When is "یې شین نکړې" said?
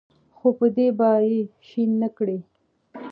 1.29-2.37